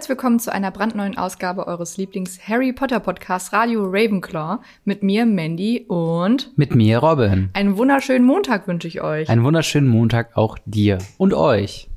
[0.00, 5.84] Herzlich willkommen zu einer brandneuen Ausgabe eures Lieblings-Harry Potter Podcasts Radio Ravenclaw mit mir, Mandy
[5.88, 7.50] und Mit mir, Robin.
[7.52, 9.28] einen wunderschönen Montag wünsche ich euch.
[9.28, 11.90] Einen wunderschönen Montag auch dir und euch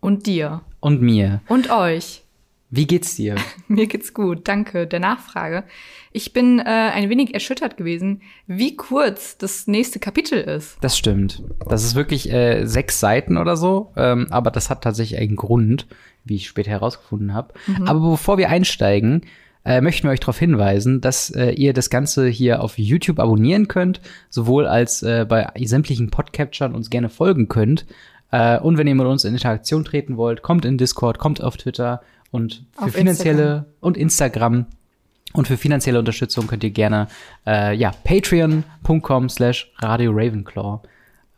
[0.00, 0.60] und dir.
[0.80, 1.40] und mir.
[1.48, 2.25] Und euch.
[2.70, 3.36] Wie geht's dir?
[3.68, 5.64] Mir geht's gut, danke der Nachfrage.
[6.12, 10.78] Ich bin äh, ein wenig erschüttert gewesen, wie kurz das nächste Kapitel ist.
[10.80, 11.42] Das stimmt.
[11.68, 15.86] Das ist wirklich äh, sechs Seiten oder so, ähm, aber das hat tatsächlich einen Grund,
[16.24, 17.54] wie ich später herausgefunden habe.
[17.86, 19.22] Aber bevor wir einsteigen,
[19.64, 23.68] äh, möchten wir euch darauf hinweisen, dass äh, ihr das Ganze hier auf YouTube abonnieren
[23.68, 27.84] könnt, sowohl als äh, bei sämtlichen Podcatchern uns gerne folgen könnt.
[28.30, 31.56] Äh, und wenn ihr mit uns in Interaktion treten wollt, kommt in Discord, kommt auf
[31.56, 32.00] Twitter
[32.36, 33.74] und für Auf finanzielle Instagram.
[33.80, 34.66] und Instagram
[35.32, 37.08] und für finanzielle Unterstützung könnt ihr gerne
[37.46, 40.80] äh, ja patreon.com slash Radio Ravenclaw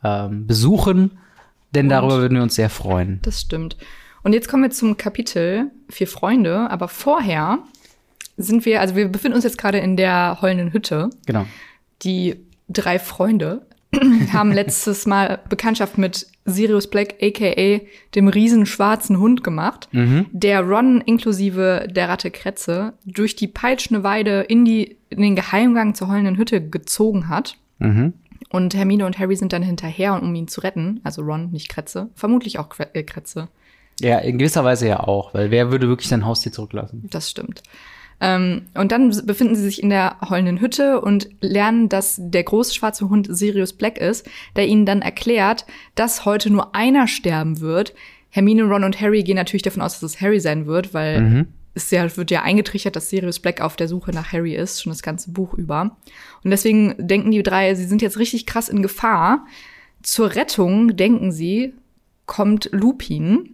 [0.03, 1.17] ähm, besuchen,
[1.73, 3.19] denn darüber würden wir uns sehr freuen.
[3.21, 3.77] Das stimmt.
[4.23, 7.59] Und jetzt kommen wir zum Kapitel Vier Freunde, aber vorher
[8.37, 11.09] sind wir, also wir befinden uns jetzt gerade in der heulenden Hütte.
[11.25, 11.45] Genau.
[12.03, 12.35] Die
[12.67, 13.65] drei Freunde
[14.33, 17.81] haben letztes Mal Bekanntschaft mit Sirius Black, aka
[18.15, 19.89] dem riesen schwarzen Hund gemacht,
[20.31, 25.95] der Ron inklusive der Ratte Kretze durch die peitschende Weide in, die, in den Geheimgang
[25.95, 27.57] zur heulenden Hütte gezogen hat.
[27.79, 28.13] Mhm.
[28.49, 31.01] Und Hermine und Harry sind dann hinterher, um ihn zu retten.
[31.03, 32.09] Also Ron, nicht Kretze.
[32.15, 33.47] Vermutlich auch äh, Kretze.
[33.99, 37.07] Ja, in gewisser Weise ja auch, weil wer würde wirklich sein Haustier zurücklassen?
[37.09, 37.61] Das stimmt.
[38.21, 42.73] Ähm, und dann befinden sie sich in der heulenden Hütte und lernen, dass der große
[42.73, 47.93] schwarze Hund Sirius Black ist, der ihnen dann erklärt, dass heute nur einer sterben wird.
[48.29, 51.91] Hermine, Ron und Harry gehen natürlich davon aus, dass es Harry sein wird, weil es
[51.91, 55.01] ja, wird ja eingetrichtert, dass Sirius Black auf der Suche nach Harry ist, schon das
[55.01, 55.97] ganze Buch über.
[56.43, 59.45] Und deswegen denken die drei, sie sind jetzt richtig krass in Gefahr.
[60.01, 61.73] Zur Rettung, denken sie,
[62.29, 63.49] kommt Lupin,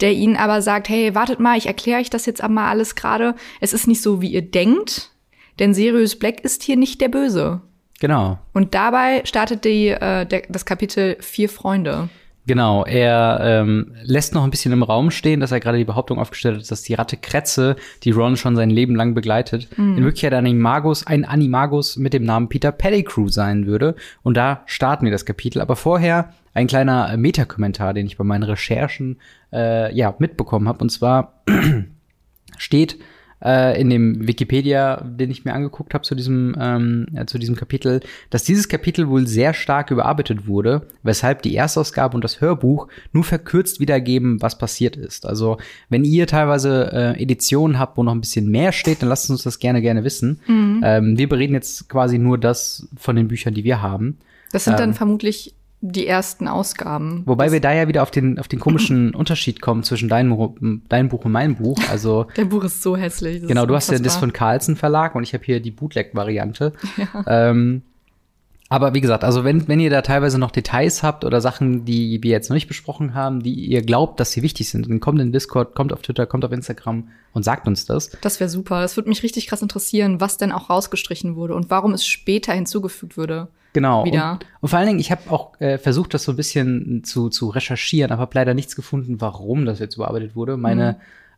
[0.00, 3.36] der ihnen aber sagt, hey, wartet mal, ich erkläre euch das jetzt einmal alles gerade.
[3.60, 5.12] Es ist nicht so, wie ihr denkt,
[5.60, 7.60] denn Sirius Black ist hier nicht der Böse.
[8.00, 8.38] Genau.
[8.52, 12.08] Und dabei startet die, äh, der, das Kapitel Vier Freunde.
[12.46, 16.18] Genau, er ähm, lässt noch ein bisschen im Raum stehen, dass er gerade die Behauptung
[16.18, 20.34] aufgestellt hat, dass die Ratte Kretze, die Ron schon sein Leben lang begleitet, in Wirklichkeit
[20.34, 23.94] ein Animagus, ein Animagus mit dem Namen Peter Pettigrew sein würde.
[24.22, 25.62] Und da starten wir das Kapitel.
[25.62, 29.20] Aber vorher ein kleiner äh, Metakommentar, den ich bei meinen Recherchen
[29.52, 30.80] äh, ja mitbekommen habe.
[30.80, 31.42] Und zwar
[32.58, 32.98] steht
[33.44, 37.56] äh, in dem Wikipedia, den ich mir angeguckt habe zu diesem ähm, äh, zu diesem
[37.56, 38.00] Kapitel,
[38.30, 43.24] dass dieses Kapitel wohl sehr stark überarbeitet wurde, weshalb die Erstausgabe und das Hörbuch nur
[43.24, 45.26] verkürzt wiedergeben, was passiert ist.
[45.26, 49.30] Also wenn ihr teilweise äh, Editionen habt, wo noch ein bisschen mehr steht, dann lasst
[49.30, 50.40] uns das gerne gerne wissen.
[50.48, 54.18] Ähm, wir bereden jetzt quasi nur das von den Büchern, die wir haben.
[54.52, 54.94] Das sind dann Ähm.
[54.94, 55.54] vermutlich
[55.86, 57.22] die ersten Ausgaben.
[57.26, 60.82] Wobei das, wir da ja wieder auf den, auf den komischen Unterschied kommen zwischen deinem,
[60.88, 61.78] deinem Buch und meinem Buch.
[61.90, 63.40] Also Der Buch ist so hässlich.
[63.40, 66.72] das Genau, du hast ja das von Carlsen Verlag und ich habe hier die Bootleg-Variante.
[67.26, 67.82] Ähm,
[68.68, 72.22] aber wie gesagt, also wenn, wenn ihr da teilweise noch Details habt oder Sachen, die
[72.22, 75.20] wir jetzt noch nicht besprochen haben, die ihr glaubt, dass sie wichtig sind, dann kommt
[75.20, 78.10] in Discord, kommt auf Twitter, kommt auf Instagram und sagt uns das.
[78.20, 78.80] Das wäre super.
[78.80, 82.52] Das würde mich richtig krass interessieren, was denn auch rausgestrichen wurde und warum es später
[82.52, 83.48] hinzugefügt wurde.
[83.74, 84.06] Genau.
[84.06, 84.32] Wieder.
[84.32, 87.28] Und, und vor allen Dingen, ich habe auch äh, versucht, das so ein bisschen zu,
[87.28, 90.56] zu recherchieren, aber habe leider nichts gefunden, warum das jetzt überarbeitet wurde.
[90.56, 90.96] Meine,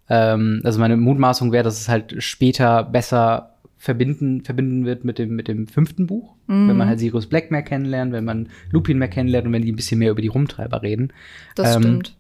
[0.09, 5.35] ähm, also meine Mutmaßung wäre, dass es halt später besser verbinden, verbinden wird mit dem,
[5.35, 6.35] mit dem fünften Buch.
[6.49, 9.73] Wenn man halt Sirius Black mehr kennenlernt, wenn man Lupin mehr kennenlernt und wenn die
[9.73, 11.13] ein bisschen mehr über die Rumtreiber reden.
[11.57, 12.17] Das Ähm, stimmt.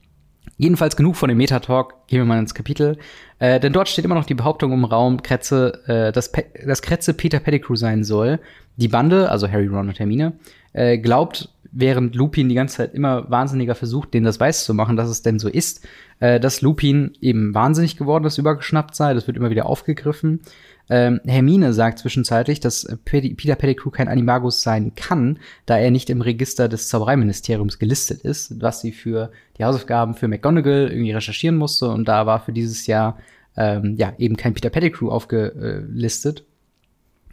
[0.58, 2.96] Jedenfalls genug von dem Metatalk, gehen wir mal ins Kapitel.
[3.38, 6.82] Äh, denn dort steht immer noch die Behauptung im Raum, Kretze, äh, dass, Pe dass
[6.82, 8.38] Kretze Peter Pettigrew sein soll.
[8.76, 10.32] Die Bande, also Harry, Ron und Hermine,
[10.72, 14.96] äh, glaubt, während Lupin die ganze Zeit immer wahnsinniger versucht, denen das weiß zu machen,
[14.96, 15.86] dass es denn so ist,
[16.20, 19.12] äh, dass Lupin eben wahnsinnig geworden ist, übergeschnappt sei.
[19.12, 20.40] Das wird immer wieder aufgegriffen.
[20.88, 26.20] Ähm, Hermine sagt zwischenzeitlich, dass Peter Pettigrew kein Animagus sein kann, da er nicht im
[26.20, 31.88] Register des Zaubereiministeriums gelistet ist, was sie für die Hausaufgaben für McGonagall irgendwie recherchieren musste.
[31.88, 33.18] Und da war für dieses Jahr
[33.56, 36.44] ähm, ja eben kein Peter Pettigrew aufgelistet.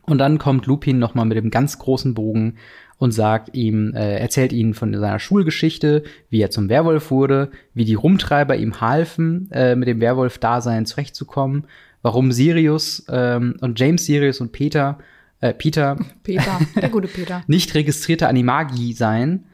[0.05, 2.55] Und dann kommt Lupin noch mal mit dem ganz großen Bogen
[2.97, 7.85] und sagt ihm, äh, erzählt ihnen von seiner Schulgeschichte, wie er zum Werwolf wurde, wie
[7.85, 11.65] die Rumtreiber ihm halfen, äh, mit dem Werwolf-Dasein zurechtzukommen,
[12.03, 14.99] warum Sirius ähm, und James Sirius und Peter,
[15.41, 17.43] äh, Peter Peter, der gute Peter.
[17.47, 19.45] nicht registrierte Animagi seien.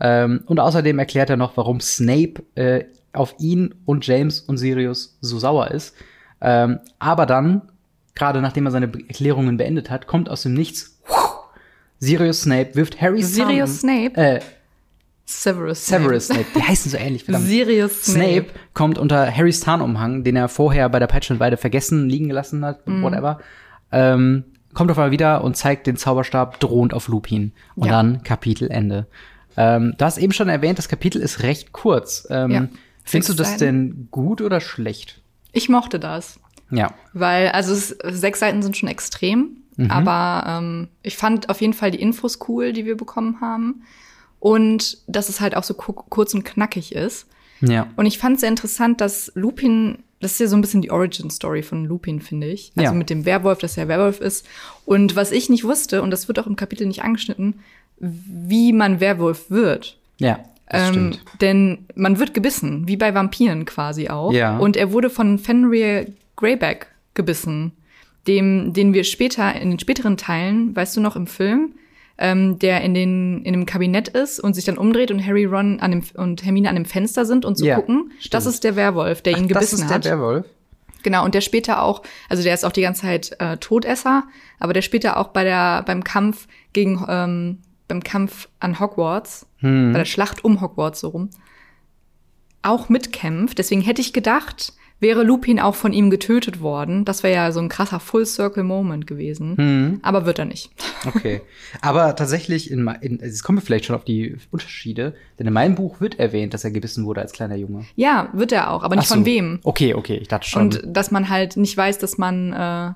[0.00, 5.18] Ähm, und außerdem erklärt er noch, warum Snape äh, auf ihn und James und Sirius
[5.20, 5.94] so sauer ist.
[6.40, 7.62] Ähm, aber dann,
[8.14, 10.98] gerade nachdem er seine Erklärungen beendet hat, kommt aus dem Nichts
[12.00, 14.16] Sirius Snape wirft Harry Sirius Snape?
[14.16, 14.40] Äh,
[15.30, 16.46] Severus Severus Snape.
[16.56, 17.46] Die heißen so ähnlich, verdammt.
[17.46, 18.24] Sirius Snape.
[18.46, 22.80] Snape kommt unter Harrys Tarnumhang, den er vorher bei der Peitschenweide vergessen liegen gelassen hat,
[22.86, 23.38] whatever.
[23.92, 27.52] Ähm, kommt auf einmal wieder und zeigt den Zauberstab drohend auf Lupin.
[27.74, 27.92] Und Ja.
[27.92, 29.06] dann Kapitelende.
[29.56, 32.26] Ähm, du hast eben schon erwähnt, das Kapitel ist recht kurz.
[32.30, 32.68] Ähm, Ja.
[33.04, 35.20] Findest du das denn gut oder schlecht?
[35.52, 36.40] Ich mochte das.
[36.70, 36.92] Ja.
[37.12, 39.56] Weil, also es, sechs Seiten sind schon extrem,
[39.88, 43.82] aber ähm, ich fand auf jeden Fall die Infos cool, die wir bekommen haben.
[44.40, 47.26] Und dass es halt auch so ku kurz und knackig ist.
[47.60, 47.88] Ja.
[47.96, 50.92] Und ich fand es sehr interessant, dass Lupin, das ist ja so ein bisschen die
[50.92, 52.70] Origin-Story von Lupin, finde ich.
[52.76, 52.96] Also Ja.
[52.96, 54.46] mit dem Werwolf, dass er Werwolf ist.
[54.84, 57.60] Und was ich nicht wusste, und das wird auch im Kapitel nicht angeschnitten,
[57.98, 59.96] wie man Werwolf wird.
[60.18, 60.38] Ja.
[60.70, 61.20] Ähm, stimmt.
[61.40, 64.32] denn man wird gebissen, wie bei Vampiren quasi auch.
[64.32, 64.58] Ja.
[64.58, 66.06] Und er wurde von Fenrir
[66.36, 67.72] Greyback gebissen,
[68.26, 71.72] dem, den wir später, in den späteren Teilen, weißt du noch im Film,
[72.18, 75.80] ähm, der in, den, in dem Kabinett ist und sich dann umdreht und Harry, Ron
[75.80, 78.10] an dem, und Hermine an dem Fenster sind und so Ja, gucken.
[78.18, 78.34] stimmt.
[78.34, 80.04] Das ist der Werwolf, der ihn Ach, das gebissen ist der hat.
[80.04, 80.46] Werwolf?
[81.04, 84.24] Genau, und der später auch, also der ist auch die ganze Zeit äh, Todesser,
[84.58, 89.92] aber der später auch bei der, beim Kampf gegen, ähm, beim Kampf an Hogwarts, Hm.
[89.92, 91.30] bei der Schlacht um Hogwarts so rum,
[92.62, 93.58] auch mitkämpft.
[93.58, 97.04] Deswegen hätte ich gedacht, wäre Lupin auch von ihm getötet worden.
[97.04, 99.56] Das wäre ja so ein krasser Full-Circle-Moment gewesen.
[99.56, 100.00] Hm.
[100.02, 100.70] Aber wird er nicht.
[101.06, 101.42] Okay.
[101.80, 105.76] Aber tatsächlich, in, in, es kommen wir vielleicht schon auf die Unterschiede, denn in meinem
[105.76, 107.84] Buch wird erwähnt, dass er gebissen wurde als kleiner Junge.
[107.94, 109.14] Ja, wird er auch, aber nicht so.
[109.14, 109.60] von wem.
[109.62, 110.62] Okay, okay, ich dachte schon.
[110.62, 112.52] Und dass man halt nicht weiß, dass man.
[112.52, 112.92] Äh,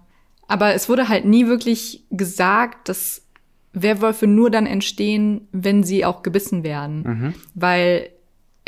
[0.48, 3.22] aber es wurde halt nie wirklich gesagt, dass
[3.72, 7.02] Werwölfe nur dann entstehen, wenn sie auch gebissen werden.
[7.02, 7.34] Mhm.
[7.54, 8.10] Weil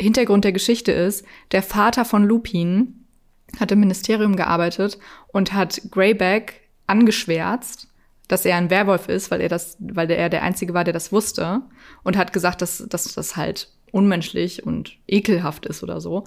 [0.01, 3.04] Hintergrund der Geschichte ist, der Vater von Lupin
[3.59, 4.97] hat im Ministerium gearbeitet
[5.27, 7.87] und hat Greyback angeschwärzt,
[8.27, 11.11] dass er ein Werwolf ist, weil er das, weil er der Einzige war, der das
[11.11, 11.61] wusste
[12.03, 16.23] und hat gesagt, dass, dass das halt unmenschlich und ekelhaft ist oder so.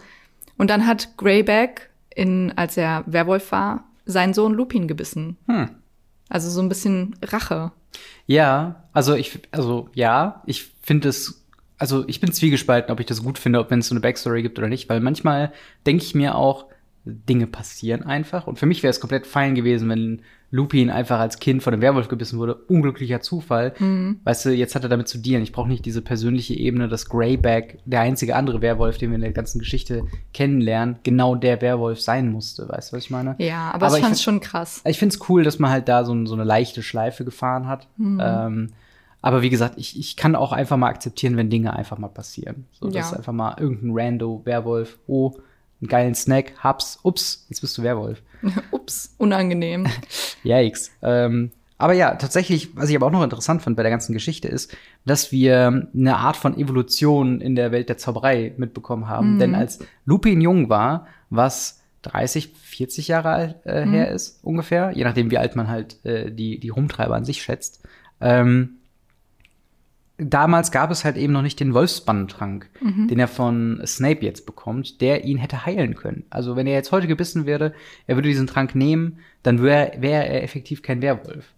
[0.57, 5.37] Und dann hat Greyback, in, als er Werwolf war, seinen Sohn Lupin gebissen.
[5.47, 5.71] Hm.
[6.29, 7.73] Also so ein bisschen Rache.
[8.27, 11.47] Ja, also ich, also ja, ich finde es,
[11.79, 14.43] also ich bin zwiegespalten, ob ich das gut finde, ob wenn es so eine Backstory
[14.43, 15.53] gibt oder nicht, weil manchmal
[15.87, 16.67] denke ich mir auch,
[17.09, 18.47] Dinge passieren einfach.
[18.47, 21.83] Und für mich wäre es komplett fein gewesen, wenn Lupin einfach als Kind von einem
[21.83, 22.55] Werwolf gebissen wurde.
[22.55, 23.75] Unglücklicher Zufall.
[24.25, 25.43] Weißt du, jetzt hat er damit zu dienen.
[25.43, 29.21] Ich brauche nicht diese persönliche Ebene, dass Greyback, der einzige andere Werwolf, den wir in
[29.21, 32.67] der ganzen Geschichte kennenlernen, genau der Werwolf sein musste.
[32.69, 33.35] Weißt du, was ich meine?
[33.39, 34.81] Ja, aber, Aber ich fand es schon krass.
[34.87, 37.87] Ich finde es cool, dass man halt da so, so eine leichte Schleife gefahren hat.
[37.99, 38.21] Mhm.
[38.23, 38.69] Ähm,
[39.21, 42.67] aber wie gesagt, ich, ich kann auch einfach mal akzeptieren, wenn Dinge einfach mal passieren.
[42.73, 43.17] So, dass Ja.
[43.19, 45.35] einfach mal irgendein Rando, Werwolf, oh,
[45.81, 48.23] einen geilen Snack, hab's, ups, jetzt bist du Werwolf.
[48.71, 49.87] Ups, unangenehm.
[50.45, 50.91] Yikes.
[51.03, 54.49] Ähm, aber ja, tatsächlich, was ich aber auch noch interessant fand bei der ganzen Geschichte
[54.49, 59.39] ist, dass wir eine Art von Evolution in der Welt der Zauberei mitbekommen haben.
[59.39, 65.05] Denn als Lupin jung war, was 30, 40 Jahre alt, äh, her ist, ungefähr, je
[65.05, 67.87] nachdem, wie alt man halt äh, die, die Rumtreiber an sich schätzt,
[68.21, 68.78] ähm,
[70.19, 75.01] damals gab es halt eben noch nicht den Wolfsbandtrank, den er von Snape jetzt bekommt,
[75.01, 76.25] der ihn hätte heilen können.
[76.29, 77.73] Also wenn er jetzt heute gebissen wäre,
[78.07, 81.55] er würde diesen Trank nehmen, dann wäre wär er effektiv kein Werwolf.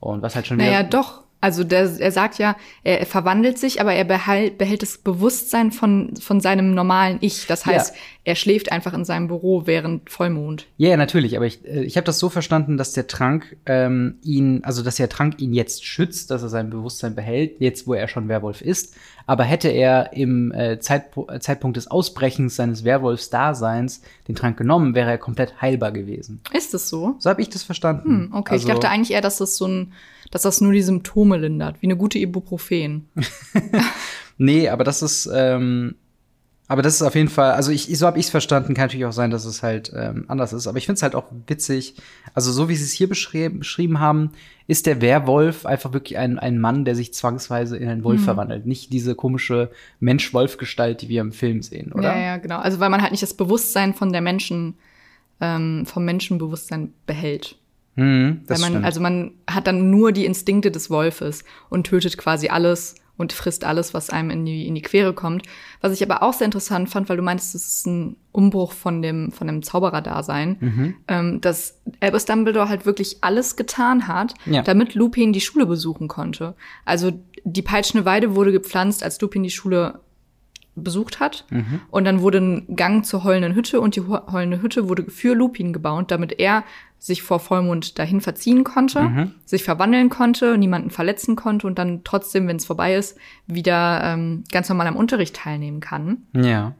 [0.00, 1.24] Und was halt schon Naja, doch.
[1.40, 5.72] Also der, er sagt ja, er, er verwandelt sich, aber er behält, behält das Bewusstsein
[5.72, 7.46] von, von seinem normalen Ich.
[7.46, 8.00] Das heißt, Ja.
[8.24, 10.66] er schläft einfach in seinem Büro während Vollmond.
[10.76, 14.18] Ja, ja, natürlich, aber ich, äh, ich habe das so verstanden, dass der Trank ähm,
[14.22, 17.94] ihn, also dass der Trank ihn jetzt schützt, dass er sein Bewusstsein behält, jetzt wo
[17.94, 18.94] er schon Werwolf ist.
[19.26, 24.94] Aber hätte er im äh, Zeitpo äh, Zeitpunkt des Ausbrechens seines Werwolfs-Daseins den Trank genommen,
[24.94, 26.40] wäre er komplett heilbar gewesen.
[26.52, 27.16] Ist es so?
[27.18, 28.28] So habe ich das verstanden.
[28.30, 29.92] Hm, okay, Also, ich dachte eigentlich eher, dass das so ein,
[30.30, 33.08] dass das nur die Symptome lindert, wie eine gute Ibuprofen.
[34.42, 35.96] Nee, aber das ist, ähm,
[36.70, 39.04] aber das ist auf jeden Fall, also ich, so habe ich es verstanden, kann natürlich
[39.04, 40.68] auch sein, dass es halt ähm, anders ist.
[40.68, 41.96] Aber ich finde es halt auch witzig.
[42.32, 44.30] Also so wie sie es hier beschrieben, haben,
[44.68, 48.66] ist der Werwolf einfach wirklich ein, ein Mann, der sich zwangsweise in einen Wolf verwandelt.
[48.66, 52.14] Nicht diese komische Mensch-Wolf-Gestalt, die wir im Film sehen, oder?
[52.14, 52.60] Ja, ja, genau.
[52.60, 54.74] Also weil man halt nicht das Bewusstsein von der Menschen,
[55.40, 57.56] ähm, vom Menschenbewusstsein behält.
[57.96, 58.84] Mhm, das weil man, stimmt.
[58.84, 63.64] also man hat dann nur die Instinkte des Wolfes und tötet quasi alles und frisst
[63.64, 65.46] alles, was einem in die, in die Quere kommt.
[65.80, 69.02] Was ich aber auch sehr interessant fand, weil du meinst, es ist ein Umbruch von
[69.02, 70.94] dem, von dem Zauberer-Dasein, Mhm.
[71.08, 74.62] ähm, dass Albus Dumbledore halt wirklich alles getan hat, Ja.
[74.62, 76.54] damit Lupin die Schule besuchen konnte.
[76.84, 77.12] Also
[77.44, 80.00] die Peitschende Weide wurde gepflanzt, als Lupin die Schule
[80.80, 81.44] besucht hat.
[81.90, 85.72] Und dann wurde ein Gang zur heulenden Hütte und die heulende Hütte wurde für Lupin
[85.72, 86.64] gebaut, damit er
[86.98, 92.46] sich vor Vollmond dahin verziehen konnte, sich verwandeln konnte, niemanden verletzen konnte und dann trotzdem,
[92.46, 96.18] wenn es vorbei ist, wieder ähm, ganz normal am Unterricht teilnehmen kann.
[96.34, 96.74] Ja.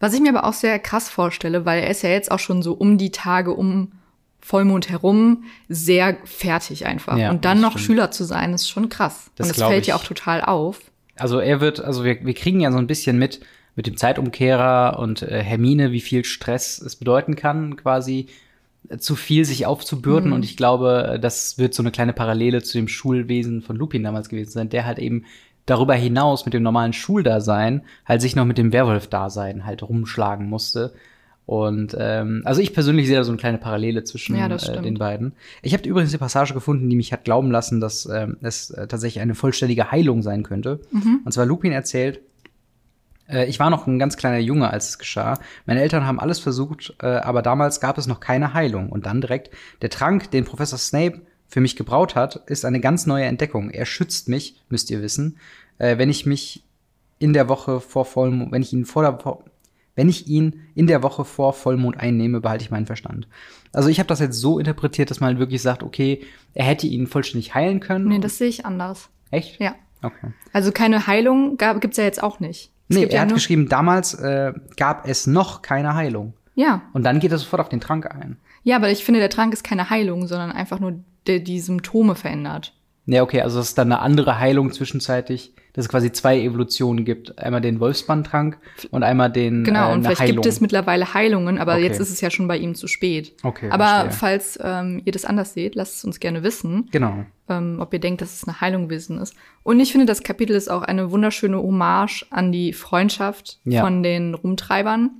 [0.00, 2.62] Was ich mir aber auch sehr krass vorstelle, weil er ist ja jetzt auch schon
[2.62, 3.92] so um die Tage um
[4.40, 7.16] Vollmond herum sehr fertig einfach.
[7.18, 7.84] Ja, und dann noch stimmt.
[7.84, 9.30] Schüler zu sein, ist schon krass.
[9.36, 10.80] Das und das fällt ja auch total auf.
[11.20, 13.40] Also er wird, also wir, wir kriegen ja so ein bisschen mit,
[13.76, 18.26] mit dem Zeitumkehrer und äh, Hermine, wie viel Stress es bedeuten kann, quasi
[18.88, 20.32] äh, zu viel sich aufzubürden.
[20.32, 24.02] Und ich glaube, äh, das wird so eine kleine Parallele zu dem Schulwesen von Lupin
[24.02, 25.24] damals gewesen sein, der halt eben
[25.66, 30.94] darüber hinaus mit dem normalen Schuldasein halt sich noch mit dem Werwolf-Dasein halt rumschlagen musste.
[31.50, 34.98] Und ähm, also ich persönlich sehe da so eine kleine Parallele zwischen Ja, äh, den
[34.98, 35.32] beiden.
[35.62, 38.86] Ich habe übrigens eine Passage gefunden, die mich hat glauben lassen, dass ähm, es äh,
[38.86, 40.78] tatsächlich eine vollständige Heilung sein könnte.
[41.24, 42.20] Und zwar Lupin erzählt,
[43.28, 45.40] äh, ich war noch ein ganz kleiner Junge, als es geschah.
[45.66, 48.88] Meine Eltern haben alles versucht, äh, aber damals gab es noch keine Heilung.
[48.88, 49.50] Und dann direkt,
[49.82, 53.70] der Trank, den Professor Snape für mich gebraut hat, ist eine ganz neue Entdeckung.
[53.70, 55.38] Er schützt mich, müsst ihr wissen,
[55.78, 56.62] äh, wenn ich mich
[57.18, 59.18] in der Woche vor Vollmond, wenn ich ihn vor der
[60.00, 63.28] wenn ich ihn in der Woche vor Vollmond einnehme, behalte ich meinen Verstand.
[63.74, 66.22] Also ich habe das jetzt so interpretiert, dass man wirklich sagt, okay,
[66.54, 68.08] er hätte ihn vollständig heilen können.
[68.08, 69.10] Nee, das sehe ich anders.
[69.30, 69.60] Echt?
[69.60, 69.74] Ja.
[70.00, 70.32] Okay.
[70.54, 72.72] Also keine Heilung gab, gibt's ja jetzt auch nicht.
[72.88, 76.32] Es Nee, gibt er ja hat geschrieben, damals äh, gab es noch keine Heilung.
[76.54, 76.80] Ja.
[76.94, 78.38] Und dann geht er sofort auf den Trank ein.
[78.62, 80.94] Ja, aber ich finde, der Trank ist keine Heilung, sondern einfach nur,
[81.26, 82.72] der die Symptome verändert.
[83.12, 87.04] Ja, okay, also es ist dann eine andere Heilung zwischenzeitlich, dass es quasi zwei Evolutionen
[87.04, 87.38] gibt.
[87.38, 88.58] Einmal den Wolfsbandtrank
[88.90, 90.36] und einmal den Genau, äh, und vielleicht Heilung.
[90.36, 91.84] gibt es mittlerweile Heilungen, aber Okay.
[91.84, 93.34] jetzt ist es ja schon bei ihm zu spät.
[93.42, 94.12] Okay, aber verstehe.
[94.12, 97.24] falls ähm, ihr das anders seht, lasst es uns gerne wissen, Genau.
[97.48, 99.34] ähm, ob ihr denkt, dass es eine Heilung gewesen ist.
[99.62, 103.82] Und ich finde, das Kapitel ist auch eine wunderschöne Hommage an die Freundschaft Ja.
[103.82, 105.10] von den Rumtreibern,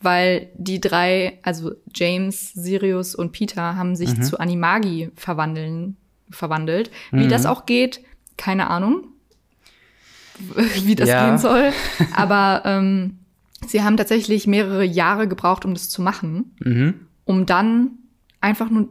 [0.00, 4.22] weil die drei, also James, Sirius und Peter, haben sich Mhm.
[4.22, 5.96] zu Animagi verwandeln,
[6.30, 6.90] verwandelt.
[7.10, 8.00] Wie das auch geht,
[8.36, 9.04] keine Ahnung,
[10.84, 11.26] wie das Ja.
[11.28, 11.72] gehen soll.
[12.14, 13.18] Aber ähm,
[13.66, 17.06] sie haben tatsächlich mehrere Jahre gebraucht, um das zu machen, Mhm.
[17.24, 17.90] um dann
[18.40, 18.88] einfach nur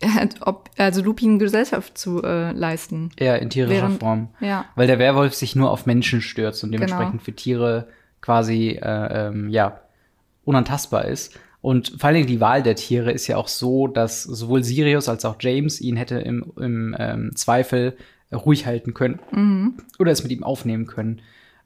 [0.40, 3.10] ob, also Lupin Gesellschaft zu äh, leisten.
[3.16, 4.28] Eher in tierischer Während- Form.
[4.40, 4.64] Ja.
[4.74, 6.84] Weil der Werwolf sich nur auf Menschen stürzt und Genau.
[6.86, 7.88] dementsprechend für Tiere
[8.20, 9.80] quasi, äh, ähm, ja,
[10.44, 11.38] unantastbar ist.
[11.68, 15.06] Und vor allen Dingen die Wahl der Tiere ist ja auch so, dass sowohl Sirius
[15.06, 17.94] als auch James ihn hätte im, im ähm, Zweifel
[18.32, 19.74] ruhig halten können Mhm.
[19.98, 21.20] oder es mit ihm aufnehmen können.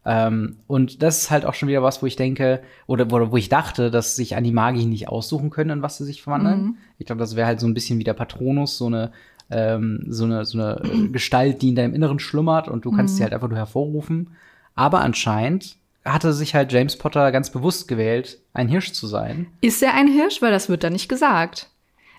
[0.05, 3.37] Ähm, und das ist halt auch schon wieder was, wo ich denke, oder wo, wo
[3.37, 6.63] ich dachte, dass sich Animagi nicht aussuchen können, in was sie sich verwandeln.
[6.63, 6.77] Mhm.
[6.99, 9.13] Ich glaube, das wäre halt so ein bisschen wie der Patronus, so eine,
[9.51, 13.15] ähm, so eine, so eine äh, Gestalt, die in deinem Inneren schlummert und du kannst
[13.15, 13.17] Mhm.
[13.19, 14.31] sie halt einfach nur hervorrufen.
[14.75, 19.47] Aber anscheinend hatte sich halt James Potter ganz bewusst gewählt, ein Hirsch zu sein.
[19.61, 20.43] Ist er ein Hirsch?
[20.43, 21.71] Weil das wird da nicht gesagt.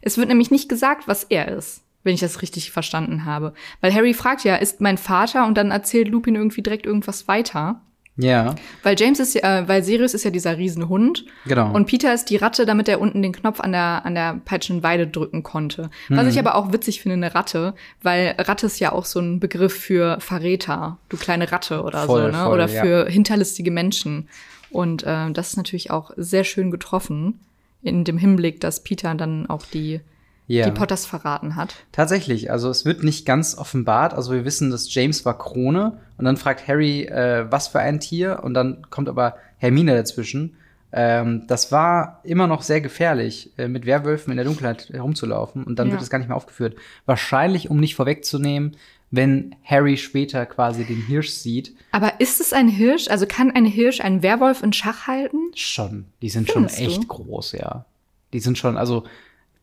[0.02, 3.54] Es wird nämlich nicht gesagt, was er ist, wenn ich das richtig verstanden habe.
[3.82, 5.46] Weil Harry fragt ja, ist mein Vater?
[5.48, 7.82] Und dann erzählt Lupin irgendwie direkt irgendwas weiter.
[8.16, 8.54] Ja,
[8.84, 11.26] Weil James ist ja, äh, weil Sirius ist ja dieser Riesenhund.
[11.46, 11.74] genau.
[11.74, 15.08] Und Peter ist die Ratte, damit er unten den Knopf an der, an der Peitschenweide
[15.08, 15.90] drücken konnte.
[16.10, 16.30] Was Mhm.
[16.30, 19.74] ich aber auch witzig finde, eine Ratte, weil Ratte ist ja auch so ein Begriff
[19.74, 22.44] für Verräter, du kleine Ratte oder Voll, so, ne?
[22.44, 22.82] voll, oder ja.
[22.84, 24.30] für hinterlistige Menschen.
[24.70, 27.40] Und äh, das ist natürlich auch sehr schön getroffen,
[27.82, 30.02] in dem Hinblick, dass Peter dann auch die,
[30.48, 30.66] ja.
[30.66, 31.76] die Potters verraten hat.
[31.92, 34.14] Tatsächlich, also es wird nicht ganz offenbart.
[34.14, 38.00] Also wir wissen, dass James war Krone und dann fragt Harry, äh, was für ein
[38.00, 40.56] Tier und dann kommt aber Hermine dazwischen.
[40.92, 45.80] Ähm, das war immer noch sehr gefährlich, äh, mit Werwölfen in der Dunkelheit herumzulaufen und
[45.80, 45.94] dann Ja.
[45.94, 46.76] wird es gar nicht mehr aufgeführt.
[47.08, 48.78] Wahrscheinlich, um nicht vorwegzunehmen,
[49.10, 51.76] wenn Harry später quasi den Hirsch sieht.
[51.92, 53.08] Aber ist es ein Hirsch?
[53.10, 55.38] Also kann ein Hirsch einen Werwolf in Schach halten?
[55.56, 57.08] Schon, die sind Findest schon echt du?
[57.08, 57.86] groß, ja.
[58.34, 59.04] Die sind schon, also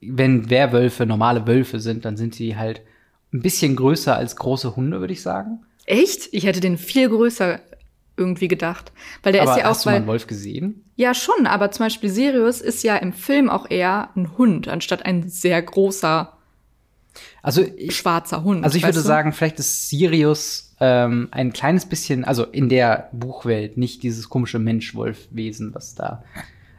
[0.01, 2.83] wenn Werwölfe normale Wölfe sind, dann sind sie halt
[3.33, 5.61] ein bisschen größer als große Hunde, würde ich sagen.
[5.87, 6.29] Echt?
[6.33, 7.61] Ich hätte den viel größer
[8.17, 8.93] irgendwie gedacht.
[9.23, 10.85] Weil der aber ist ja hast auch, du mal einen Wolf gesehen?
[10.97, 15.05] Ja, schon, aber zum Beispiel Sirius ist ja im Film auch eher ein Hund, anstatt
[15.07, 16.37] ein sehr großer
[17.43, 18.65] Also ich, schwarzer Hund.
[18.65, 19.05] also ich würde du?
[19.05, 24.59] sagen, vielleicht ist Sirius ähm, ein kleines bisschen, also in der Buchwelt, nicht dieses komische
[24.59, 26.25] Mensch-Wolf-Wesen, was da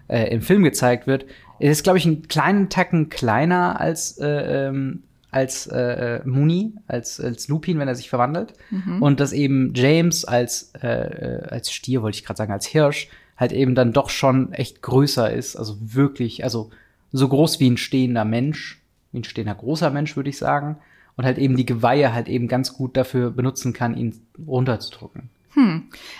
[0.07, 1.25] äh, im Film gezeigt wird.
[1.61, 6.73] Er ist, glaube ich, einen kleinen Tacken kleiner als äh, ähm, als äh, äh, Mooney,
[6.87, 8.53] als, als Lupin, wenn er sich verwandelt.
[8.69, 9.01] Mhm.
[9.01, 13.07] Und dass eben James als, äh, äh, als Stier, wollte ich gerade sagen, als Hirsch,
[13.37, 15.55] halt eben dann doch schon echt größer ist.
[15.55, 16.69] Also wirklich, also
[17.13, 18.81] so groß wie ein stehender Mensch,
[19.13, 20.77] wie ein stehender großer Mensch, würde ich sagen.
[21.15, 25.29] Und halt eben die Geweihe halt eben ganz gut dafür benutzen kann, ihn runterzudrücken.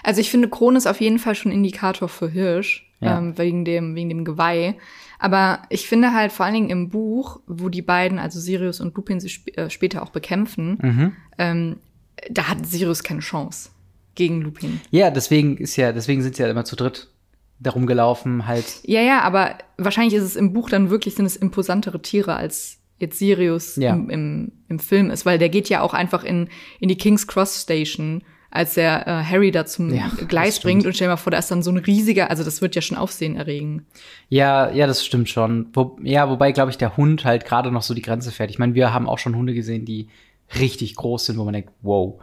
[0.04, 3.18] Also ich finde, Kron ist auf jeden Fall schon Indikator für Hirsch, Ja.
[3.18, 4.76] ähm, wegen, dem, wegen dem Geweih.
[5.20, 8.96] Aber ich finde halt vor allen Dingen im Buch, wo die beiden, also Sirius und
[8.96, 11.12] Lupin, sich sp äh, später auch bekämpfen, Mhm.
[11.38, 11.78] ähm,
[12.30, 13.70] da hat Sirius keine Chance
[14.16, 14.82] gegen Lupin.
[14.92, 17.10] Ja, deswegen ist ja, deswegen sind sie ja immer zu dritt
[17.60, 18.80] darum gelaufen, halt.
[18.84, 22.78] Ja, ja, aber wahrscheinlich ist es im Buch dann wirklich, sind es imposantere Tiere als
[22.98, 23.94] jetzt Sirius Ja.
[23.94, 27.26] im, im, im Film ist, weil der geht ja auch einfach in, in die King's
[27.28, 31.18] Cross Station, als der äh, Harry da zum Ja, Gleis bringt und stell dir mal
[31.18, 33.86] vor, da ist dann so ein riesiger, also das wird ja schon Aufsehen erregen.
[34.30, 35.68] Ja, ja, das stimmt schon.
[35.74, 38.50] Wo, ja, wobei, glaube ich, der Hund halt gerade noch so die Grenze fährt.
[38.52, 40.10] Ich meine, wir haben auch schon Hunde gesehen, die
[40.60, 42.22] richtig groß sind, wo man denkt, wow.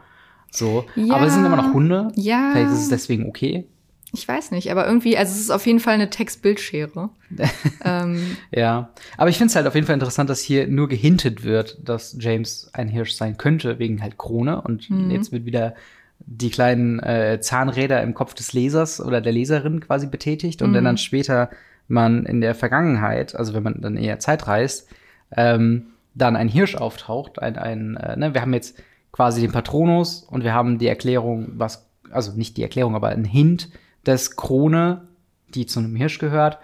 [0.51, 0.85] So.
[0.95, 1.15] Ja.
[1.15, 2.09] Aber es sind immer noch Hunde.
[2.15, 2.49] Ja.
[2.53, 3.65] Vielleicht ist es deswegen okay.
[4.11, 7.09] Ich weiß nicht, aber irgendwie, also es ist auf jeden Fall eine Text-Bildschere.
[7.85, 8.89] ähm, Ja.
[9.17, 12.15] Aber ich finde es halt auf jeden Fall interessant, dass hier nur gehintet wird, dass
[12.19, 14.61] James ein Hirsch sein könnte, wegen halt Krone.
[14.61, 15.11] Und Mhm.
[15.11, 15.75] jetzt wird wieder
[16.19, 20.61] die kleinen äh, Zahnräder im Kopf des Lesers oder der Leserin quasi betätigt.
[20.61, 20.85] Und wenn Mhm.
[20.85, 21.49] dann später
[21.87, 24.87] man in der Vergangenheit, also wenn man dann eher Zeit reist,
[25.35, 28.77] ähm, dann ein Hirsch auftaucht, ein, ein äh, ne, wir haben jetzt
[29.11, 33.25] quasi den Patronus und wir haben die Erklärung, was, also nicht die Erklärung, aber ein
[33.25, 33.69] Hint,
[34.03, 35.07] dass Krone,
[35.53, 36.59] die zu einem Hirsch gehört,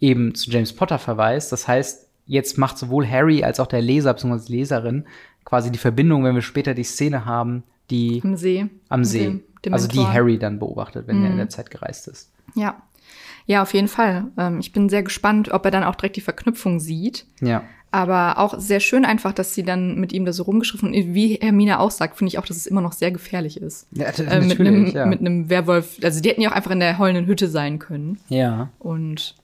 [0.00, 1.52] eben zu James Potter verweist.
[1.52, 4.46] Das heißt, jetzt macht sowohl Harry als auch der Leser bzw.
[4.46, 5.06] die Leserin
[5.44, 8.66] quasi die Verbindung, wenn wir später die Szene haben, die am See.
[8.88, 10.14] am See, dem- also die Mentor.
[10.14, 12.30] Harry dann beobachtet, wenn er in der Zeit gereist ist.
[12.54, 12.82] Ja.
[13.46, 14.26] Ja, auf jeden Fall.
[14.38, 17.26] Ähm, ich bin sehr gespannt, ob er dann auch direkt die Verknüpfung sieht.
[17.40, 17.62] Ja.
[17.90, 21.34] Aber auch sehr schön einfach, dass sie dann mit ihm da so rumgeschriffen und wie
[21.34, 23.86] Hermine auch sagt, finde ich auch, dass es immer noch sehr gefährlich ist.
[23.92, 25.04] Ja, Äh, mit einem ja.
[25.06, 25.98] mit einem Werwolf.
[26.02, 28.18] Also die hätten ja auch einfach in der heulenden Hütte sein können.
[28.28, 28.70] ja.
[28.78, 29.34] Und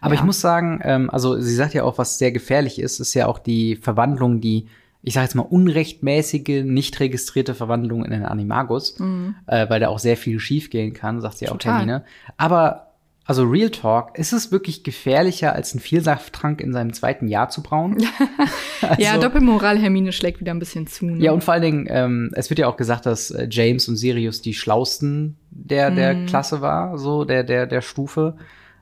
[0.00, 0.20] Aber Ja.
[0.20, 3.26] ich muss sagen, ähm, also sie sagt ja auch, was sehr gefährlich ist, ist ja
[3.26, 4.66] auch die Verwandlung, die,
[5.02, 8.96] ich sage jetzt mal, unrechtmäßige, nicht registrierte Verwandlung in einen Animagus,
[9.46, 11.60] äh, weil da auch sehr viel schiefgehen kann, sagt sie auch Mhm.
[11.62, 12.04] Hermine.
[12.36, 12.84] Aber,
[13.24, 17.62] also Real Talk, ist es wirklich gefährlicher, als einen Vielsafttrank in seinem zweiten Jahr zu
[17.62, 17.96] brauen?
[18.98, 21.06] ja, Also- Doppelmoral Hermine schlägt wieder ein bisschen zu.
[21.06, 21.22] Ne?
[21.22, 23.96] Ja, und vor allen Dingen, ähm, es wird ja auch gesagt, dass äh, James und
[23.96, 28.36] Sirius die schlausten der, der Klasse war, so der, der, der Stufe.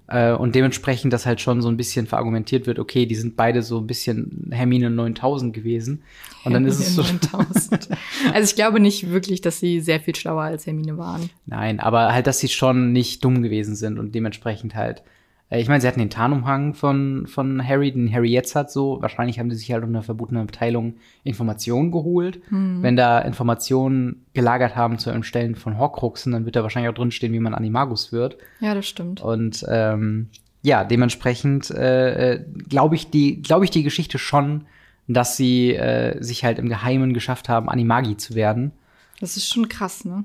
[0.09, 3.63] Äh, und dementsprechend, dass halt schon so ein bisschen verargumentiert wird, okay, die sind beide
[3.63, 6.03] so ein bisschen Hermine 9000 gewesen.
[6.45, 7.89] Und dann ist es so, 9000.
[8.33, 11.31] also ich glaube nicht wirklich, dass sie sehr viel schlauer als Hermine waren.
[11.47, 15.03] nein, aber halt, dass sie schon nicht dumm gewesen sind und dementsprechend halt,
[15.51, 19.01] ich meine, sie hatten den Tarnumhang von, von Harry, den Harry jetzt hat, so.
[19.01, 22.41] Wahrscheinlich haben sie sich halt unter verbotener Abteilung Informationen geholt.
[22.83, 27.33] Wenn da Informationen gelagert haben zu Stellen von Horcruxen, dann wird da wahrscheinlich auch drinstehen,
[27.33, 28.39] wie man Animagus wird.
[28.59, 29.23] Ja, das stimmt.
[29.23, 30.31] Und ähm,
[30.63, 34.67] ja, dementsprechend äh, äh, glaube ich die, glaube ich die Geschichte schon,
[35.07, 38.73] dass sie äh, sich halt im Geheimen geschafft haben, Animagi zu werden.
[39.21, 40.25] Das ist schon krass, ne?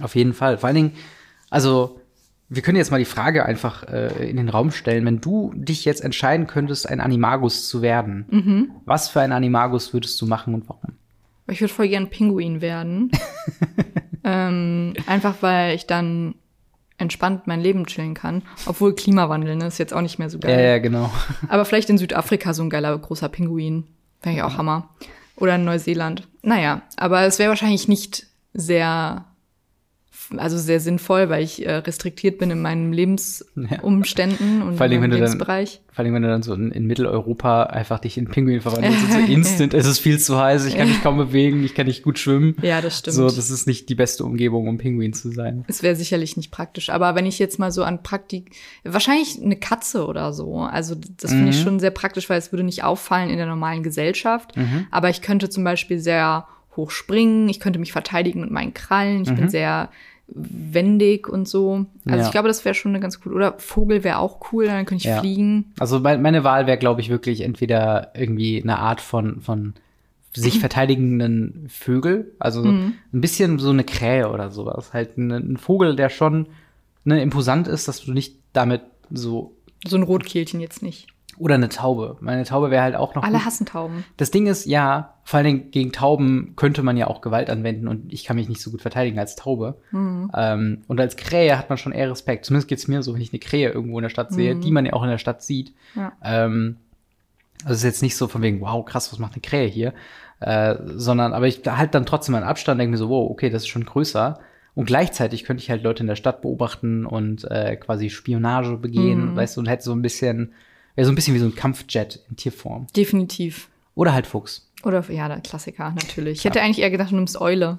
[0.00, 0.58] Auf jeden Fall.
[0.58, 0.92] Vor allen Dingen,
[1.50, 2.00] also
[2.48, 5.84] wir können jetzt mal die Frage einfach äh, in den Raum stellen, wenn du dich
[5.84, 10.68] jetzt entscheiden könntest, ein Animagus zu werden, was für ein Animagus würdest du machen und
[10.68, 10.94] warum?
[11.50, 13.10] Ich würde voll gern Pinguin werden.
[14.24, 16.34] ähm, einfach weil ich dann
[16.98, 18.42] entspannt mein Leben chillen kann.
[18.66, 20.64] Obwohl Klimawandel, ne, ist jetzt auch nicht mehr so Ja, geil.
[20.64, 21.10] ja, genau.
[21.48, 23.84] Aber vielleicht in Südafrika so ein geiler großer Pinguin.
[24.22, 24.88] Wäre ja auch Hammer.
[25.36, 26.26] Oder in Neuseeland.
[26.42, 29.24] Naja, aber es wäre wahrscheinlich nicht sehr,
[30.36, 35.00] also sehr sinnvoll, weil ich äh, restriktiert bin in meinen Lebensumständen und Vor allem, in
[35.02, 35.80] wenn meinem du dann- Lebensbereich.
[35.92, 39.12] Vor allem, wenn du dann so in, in Mitteleuropa einfach dich in Pinguin verwandelst und
[39.12, 42.04] so instant, es ist viel zu heiß, ich kann mich kaum bewegen, ich kann nicht
[42.04, 42.54] gut schwimmen.
[42.62, 43.16] Ja, das stimmt.
[43.16, 45.64] So, das ist nicht die beste Umgebung, um Pinguin zu sein.
[45.66, 46.90] Es wäre sicherlich nicht praktisch.
[46.90, 48.52] Aber wenn ich jetzt mal so an Praktik,
[48.84, 50.58] wahrscheinlich eine Katze oder so.
[50.58, 53.82] Also das finde ich schon sehr praktisch, weil es würde nicht auffallen in der normalen
[53.82, 54.52] Gesellschaft.
[54.92, 59.22] Aber ich könnte zum Beispiel sehr hoch springen, ich könnte mich verteidigen mit meinen Krallen,
[59.22, 59.90] ich bin sehr
[60.34, 61.86] wendig und so.
[62.06, 62.26] Also Ja.
[62.26, 63.32] ich glaube, das wäre schon eine ganz cool.
[63.32, 65.20] Oder Vogel wäre auch cool, dann könnte ich Ja.
[65.20, 65.72] fliegen.
[65.78, 69.74] Also mein, meine Wahl wäre, glaube ich, wirklich entweder irgendwie eine Art von, von
[70.34, 74.92] sich verteidigenden Vögel, also ein bisschen so eine Krähe oder sowas.
[74.92, 76.48] Halt ein, ein Vogel, der schon
[77.04, 81.08] ne, imposant ist, dass du nicht damit so So ein Rotkehlchen jetzt nicht.
[81.38, 82.16] Oder eine Taube.
[82.20, 83.22] Meine Taube wäre halt auch noch.
[83.22, 83.46] Alle gut.
[83.46, 84.04] hassen Tauben.
[84.16, 87.88] Das Ding ist, ja, vor allen Dingen gegen Tauben könnte man ja auch Gewalt anwenden
[87.88, 89.76] und ich kann mich nicht so gut verteidigen als Taube.
[90.34, 92.44] Ähm, und als Krähe hat man schon eher Respekt.
[92.44, 94.86] Zumindest geht's mir so, wenn ich eine Krähe irgendwo in der Stadt sehe, die man
[94.86, 95.74] ja auch in der Stadt sieht.
[95.94, 96.12] Ja.
[96.22, 96.76] Ähm,
[97.64, 99.92] also es ist jetzt nicht so von wegen, wow, krass, was macht eine Krähe hier?
[100.40, 103.62] Äh, sondern, aber ich halt dann trotzdem einen Abstand, denke mir so, wow, okay, das
[103.62, 104.38] ist schon größer.
[104.74, 109.34] Und gleichzeitig könnte ich halt Leute in der Stadt beobachten und äh, quasi Spionage begehen,
[109.34, 110.52] weißt du, und hätte so ein bisschen,
[110.98, 112.88] wäre so ein bisschen wie so ein Kampfjet in Tierform.
[112.96, 113.68] Definitiv.
[113.94, 114.68] Oder halt Fuchs.
[114.82, 116.38] Oder ja, der Klassiker, natürlich.
[116.38, 117.78] Ich hätte eigentlich eher gedacht, du nimmst Eule.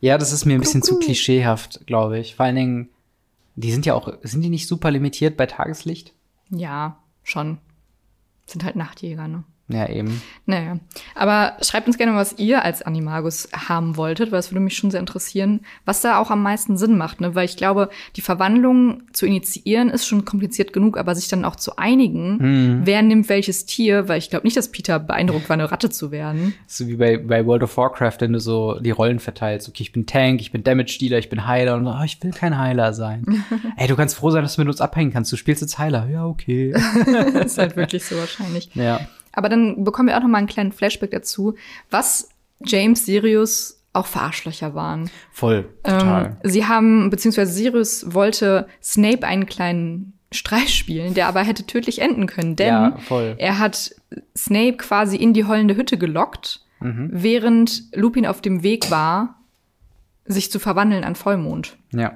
[0.00, 2.34] Ja, das ist mir ein bisschen zu klischeehaft, glaube ich.
[2.34, 2.88] Vor allen Dingen,
[3.54, 6.14] die sind ja auch, sind die nicht super limitiert bei Tageslicht?
[6.50, 7.58] Ja, schon.
[8.46, 9.44] Sind halt Nachtjäger, ne?
[9.70, 10.22] Ja, eben.
[10.46, 10.78] Naja,
[11.14, 14.90] aber schreibt uns gerne, was ihr als Animagus haben wolltet, weil es würde mich schon
[14.90, 17.34] sehr interessieren, was da auch am meisten Sinn macht, ne?
[17.34, 21.56] Weil ich glaube, die Verwandlung zu initiieren ist schon kompliziert genug, aber sich dann auch
[21.56, 22.80] zu einigen, Mhm.
[22.84, 26.10] wer nimmt welches Tier, weil ich glaube nicht, dass Peter beeindruckt war, eine Ratte zu
[26.10, 26.54] werden.
[26.66, 29.68] So wie bei, bei World of Warcraft, wenn du so die Rollen verteilst.
[29.68, 32.30] Okay, ich bin Tank, ich bin Damage-Dealer, ich bin Heiler und so, oh, ich will
[32.30, 33.44] kein Heiler sein.
[33.76, 35.30] Ey, du kannst froh sein, dass du mit uns abhängen kannst.
[35.30, 36.08] Du spielst jetzt Heiler.
[36.10, 36.72] Ja, okay.
[37.34, 38.70] das ist halt wirklich so wahrscheinlich.
[38.74, 39.00] ja.
[39.32, 41.54] Aber dann bekommen wir auch noch mal einen kleinen Flashback dazu,
[41.90, 42.28] was
[42.64, 45.10] James Sirius auch für Arschlöcher waren.
[45.32, 45.68] Voll.
[45.82, 46.24] Total.
[46.26, 52.00] Ähm, sie haben, beziehungsweise Sirius wollte Snape einen kleinen Streich spielen, der aber hätte tödlich
[52.00, 52.96] enden können, denn Ja,
[53.38, 53.94] er hat
[54.36, 57.08] Snape quasi in die heulende Hütte gelockt, Mhm.
[57.12, 59.40] während Lupin auf dem Weg war,
[60.26, 61.76] sich zu verwandeln an Vollmond.
[61.92, 62.12] ja.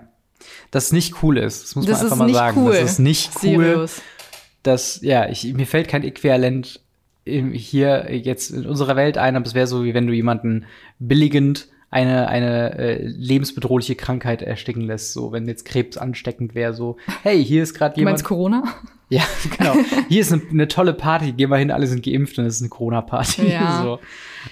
[0.72, 1.62] Das nicht cool ist.
[1.62, 2.60] Das muss Das man einfach ist mal nicht sagen.
[2.60, 2.72] cool.
[2.72, 3.40] Das ist nicht cool.
[3.64, 4.02] Sirius.
[4.64, 6.80] dass, ja, ich, mir fällt kein Äquivalent
[7.24, 10.64] hier jetzt in unserer Welt ein, aber es wäre so, wie wenn du jemanden
[10.98, 15.12] billigend eine, eine äh, lebensbedrohliche Krankheit ersticken lässt.
[15.12, 18.14] So, wenn jetzt Krebs ansteckend wäre, so, hey, hier ist gerade Du jemand.
[18.14, 18.64] meinst Corona?
[19.12, 19.24] Ja,
[19.58, 19.74] genau.
[20.08, 22.62] Hier ist eine, eine tolle Party, gehen wir hin, alle sind geimpft und es ist
[22.62, 23.46] eine Corona-Party.
[23.46, 23.82] Ja.
[23.84, 23.98] So.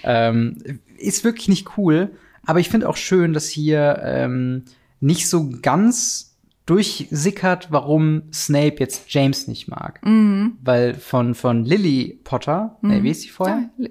[0.05, 0.59] Ähm,
[0.99, 2.11] ist wirklich nicht cool,
[2.45, 4.67] aber ich finde auch schön, dass hier ähm,
[5.01, 6.30] nicht so ganz
[6.71, 10.01] durchsickert, warum Snape jetzt James nicht mag.
[10.05, 10.59] Mhm.
[10.63, 13.71] Weil von, von Lily Potter, nee, wie ist sie vorher?
[13.77, 13.89] Ja,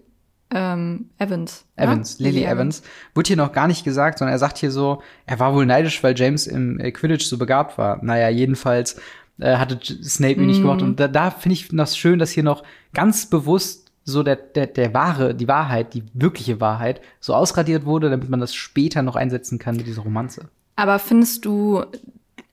[0.52, 1.66] ähm, Evans.
[1.76, 2.26] Evans, ja?
[2.26, 2.82] Lily Evans,
[3.14, 6.02] wurde hier noch gar nicht gesagt, sondern er sagt hier so, er war wohl neidisch,
[6.04, 8.04] weil James im Quidditch so begabt war.
[8.04, 9.00] Naja, jedenfalls
[9.40, 10.82] äh, hatte Snape ihn nicht gemacht.
[10.82, 12.64] Und da, da finde ich das schön, dass hier noch
[12.94, 18.10] ganz bewusst so der, der, der wahre, die Wahrheit, die wirkliche Wahrheit, so ausradiert wurde,
[18.10, 20.50] damit man das später noch einsetzen kann mit dieser Romanze.
[20.78, 21.84] Aber findest du,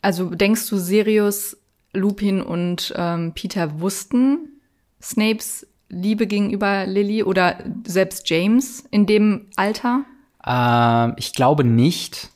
[0.06, 1.56] also denkst du, Sirius,
[1.92, 4.60] Lupin und ähm, Peter wussten
[5.02, 10.04] Snapes Liebe gegenüber Lily oder selbst James in dem Alter?
[10.46, 12.30] Ähm, ich glaube nicht.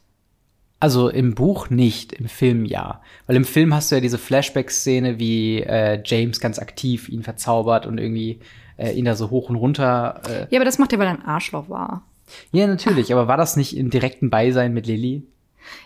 [0.80, 3.02] Also im Buch nicht, im Film ja.
[3.28, 7.86] Weil im Film hast du ja diese Flashback-Szene, wie äh, James ganz aktiv ihn verzaubert
[7.86, 8.40] und irgendwie
[8.78, 10.22] äh, ihn da so hoch und runter.
[10.28, 10.46] Äh.
[10.50, 12.02] Ja, aber das macht er, weil er ein Arschloch war.
[12.50, 15.22] Ja, natürlich, aber war das nicht im direkten Beisein mit Lily?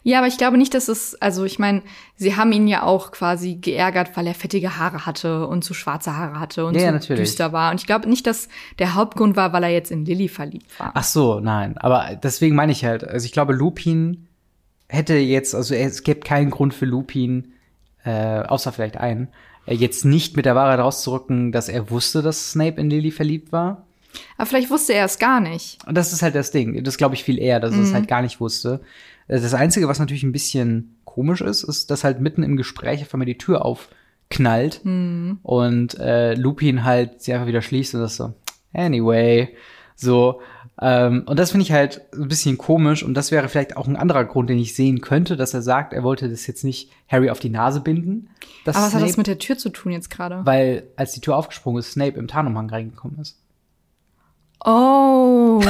[0.03, 1.83] Ja, aber ich glaube nicht, dass es, also ich meine,
[2.17, 6.17] sie haben ihn ja auch quasi geärgert, weil er fettige Haare hatte und zu schwarze
[6.17, 7.23] Haare hatte und Ja, ja, natürlich.
[7.23, 7.71] düster war.
[7.71, 10.93] Und ich glaube nicht, dass der Hauptgrund war, weil er jetzt in Lily verliebt war.
[10.95, 11.79] Ach so, nein.
[11.79, 14.27] Aber deswegen meine ich halt, also ich glaube, Lupin
[14.89, 17.53] hätte jetzt, also es gibt keinen Grund für Lupin,
[18.05, 19.29] äh, außer vielleicht einen,
[19.67, 23.51] äh, jetzt nicht mit der Wahrheit rauszurücken, dass er wusste, dass Snape in Lily verliebt
[23.53, 23.85] war.
[24.37, 25.79] Aber vielleicht wusste er es gar nicht.
[25.87, 26.85] Und das ist halt das Ding.
[26.85, 28.81] Das glaube ich viel eher, dass er es halt gar nicht wusste.
[29.29, 33.03] Äh, Das Einzige, was natürlich ein bisschen komisch ist, ist, dass halt mitten im Gespräch
[33.03, 34.81] auf einmal die Tür aufknallt
[35.43, 38.35] und äh, Lupin halt sie einfach wieder schließt und das so,
[38.73, 39.55] anyway,
[39.95, 40.41] so.
[40.81, 43.95] Ähm, und das finde ich halt ein bisschen komisch und das wäre vielleicht auch ein
[43.95, 47.31] anderer Grund, den ich sehen könnte, dass er sagt, er wollte das jetzt nicht Harry
[47.31, 48.29] auf die Nase binden.
[48.67, 50.41] Aber was hat das Snape- mit der Tür zu tun jetzt gerade?
[50.45, 53.39] Weil als die Tür aufgesprungen ist, Snape im Tarnumhang reingekommen ist.
[54.65, 55.63] Oh,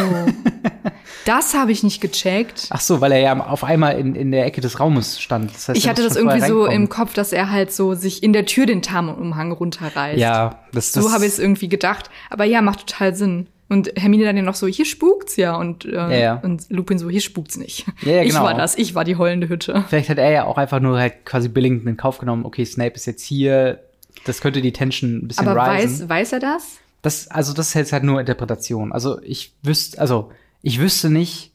[1.24, 2.66] das habe ich nicht gecheckt.
[2.70, 5.52] Ach so, weil er ja auf einmal in, in der Ecke des Raumes stand.
[5.54, 8.32] Das heißt, Ich hatte das irgendwie so im Kopf, dass er halt so sich in
[8.32, 10.18] der Tür den Tarnumhang runterreißt.
[10.18, 12.08] Ja, das, das So habe ich es irgendwie gedacht.
[12.30, 13.48] Aber ja, macht total Sinn.
[13.68, 15.56] Und Hermine dann ja noch so, hier spukt's ja.
[15.56, 16.34] Und, äh, Ja, ja.
[16.42, 17.86] und Lupin so, hier spukt's nicht.
[18.02, 18.44] Ja, ja, Ich genau.
[18.44, 19.84] war das, ich war die heulende Hütte.
[19.88, 22.94] Vielleicht hat er ja auch einfach nur halt quasi billigend in Kauf genommen, okay, Snape
[22.94, 23.80] ist jetzt hier,
[24.26, 26.00] das könnte die Tension ein bisschen Aber risen.
[26.02, 26.76] weiß, weiß er das?
[27.04, 28.92] Das, also das ist jetzt halt nur Interpretation.
[28.92, 30.30] Also ich wüsste, also
[30.62, 31.52] ich wüsste nicht,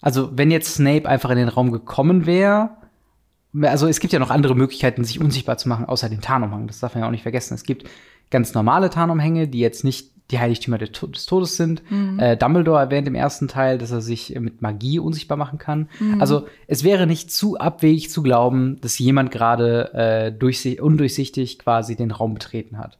[0.00, 2.70] also wenn jetzt Snape einfach in den Raum gekommen wäre,
[3.62, 6.66] also es gibt ja noch andere Möglichkeiten, sich unsichtbar zu machen, außer den Tarnumhang.
[6.66, 7.54] Das darf man ja auch nicht vergessen.
[7.54, 7.88] Es gibt
[8.30, 11.82] ganz normale Tarnumhänge, die jetzt nicht die Heiligtümer des To- des Todes sind.
[12.18, 15.88] Äh, Dumbledore erwähnt im ersten Teil, dass er sich mit Magie unsichtbar machen kann.
[16.18, 21.94] Also es wäre nicht zu abwegig zu glauben, dass jemand gerade äh, durchsi- undurchsichtig quasi
[21.94, 22.98] den Raum betreten hat.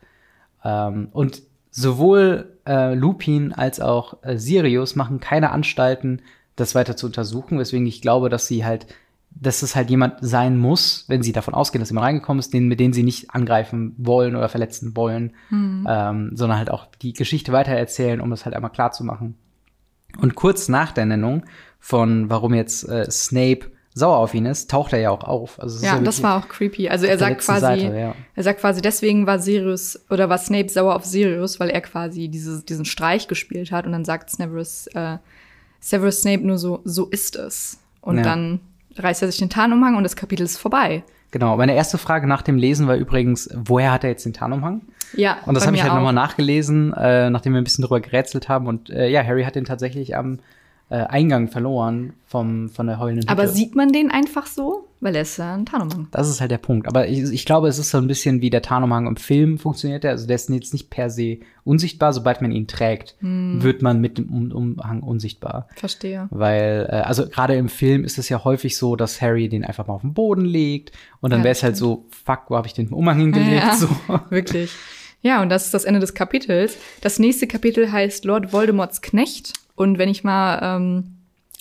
[0.64, 6.22] Ähm, und sowohl äh, Lupin als auch äh, Sirius machen keine Anstalten,
[6.57, 8.87] das weiter zu untersuchen, weswegen ich glaube, dass sie halt,
[9.31, 12.68] dass es halt jemand sein muss, wenn sie davon ausgehen, dass jemand reingekommen ist, den,
[12.68, 15.33] mit dem sie nicht angreifen wollen oder verletzen wollen,
[15.88, 19.37] ähm, sondern halt auch die Geschichte weitererzählen, um das halt einmal klar zu machen.
[20.20, 21.44] Und kurz nach der Nennung
[21.81, 25.61] von warum jetzt äh, Snape sauer auf ihn ist, taucht er ja auch auf.
[25.61, 26.88] Also ist Ja, das war auch creepy.
[26.88, 28.14] Also er sagt quasi, Seite, ja.
[28.35, 32.28] er sagt quasi, deswegen war Sirius oder war Snape sauer auf Sirius, weil er quasi
[32.28, 35.18] diese, diesen Streich gespielt hat und dann sagt Severus, äh,
[35.80, 37.78] Severus Snape nur so, so ist es.
[38.00, 38.24] Und Ja.
[38.24, 38.61] dann
[38.96, 41.04] reißt er sich den Tarnumhang und das Kapitel ist vorbei.
[41.30, 44.83] Genau, meine erste Frage nach dem Lesen war übrigens, woher hat er jetzt den Tarnumhang?
[45.14, 48.48] Ja, Und das habe ich halt nochmal nachgelesen, äh, nachdem wir ein bisschen drüber gerätselt
[48.48, 48.66] haben.
[48.66, 50.40] Und äh, ja, Harry hat den tatsächlich am
[50.90, 53.33] äh, Eingang verloren vom, von der heulenden Hütte.
[53.33, 54.88] Aber sieht man den einfach so?
[55.01, 56.09] Weil er ist ja ein Tarnumhang.
[56.12, 56.87] Das ist halt der Punkt.
[56.88, 60.03] Aber ich, ich glaube, es ist so ein bisschen wie der Tarnumhang im Film funktioniert.
[60.05, 60.12] Der.
[60.12, 62.12] Also der ist jetzt nicht per se unsichtbar.
[62.12, 63.62] Sobald man ihn trägt, Hm.
[63.62, 65.68] wird man mit dem um Umhang unsichtbar.
[65.77, 66.27] Verstehe.
[66.31, 69.87] Weil, äh, also gerade im Film ist es ja häufig so, dass Harry den einfach
[69.87, 72.66] mal auf den Boden legt und dann Ja, wäre es halt so, fuck, wo habe
[72.66, 73.62] ich den Umhang hingelegt?
[73.62, 73.88] Ja, So.
[74.31, 74.70] wirklich.
[75.23, 76.77] Ja, und das ist das Ende des Kapitels.
[77.01, 79.53] Das nächste Kapitel heißt Lord Voldemorts Knecht.
[79.76, 81.04] Und wenn ich mal ähm,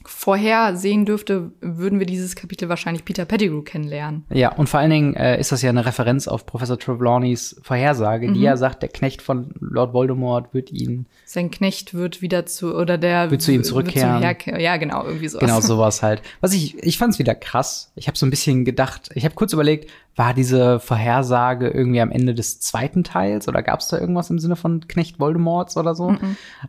[0.05, 4.25] vorher sehen dürfte, würden wir dieses Kapitel wahrscheinlich Peter Pettigrew kennenlernen.
[4.29, 8.27] Ja, und vor allen Dingen äh, ist das ja eine Referenz auf Professor Trelawney's Vorhersage,
[8.27, 8.33] Mhm.
[8.33, 12.75] die ja sagt, der Knecht von Lord Voldemort wird ihn, Sein Knecht wird wieder zu,
[12.75, 14.21] oder der Wird zu ihm zurückkehren.
[14.21, 15.39] Herke- ja, genau, irgendwie so.
[15.39, 16.21] genau sowas halt.
[16.41, 17.91] Was ich, ich fand es wieder krass.
[17.95, 22.11] Ich habe so ein bisschen gedacht, ich habe kurz überlegt, war diese Vorhersage irgendwie am
[22.11, 25.95] Ende des zweiten Teils oder gab es da irgendwas im Sinne von Knecht Voldemorts oder
[25.95, 26.15] so?